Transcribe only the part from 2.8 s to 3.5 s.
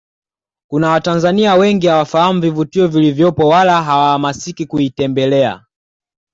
vilivyopo